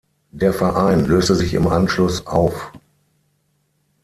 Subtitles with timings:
[0.31, 2.71] Der Verein löste sich im Anschluss auf.